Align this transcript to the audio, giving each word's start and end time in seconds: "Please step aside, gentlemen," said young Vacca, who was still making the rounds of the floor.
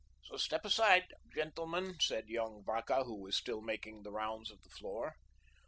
"Please 0.25 0.41
step 0.41 0.65
aside, 0.65 1.13
gentlemen," 1.31 1.97
said 1.99 2.27
young 2.27 2.63
Vacca, 2.65 3.03
who 3.05 3.21
was 3.21 3.35
still 3.37 3.61
making 3.61 4.01
the 4.01 4.09
rounds 4.11 4.49
of 4.49 4.59
the 4.63 4.69
floor. 4.71 5.13